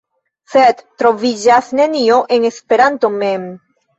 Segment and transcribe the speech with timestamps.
[0.53, 3.45] Sed troviĝas nenio en Esperanto mem.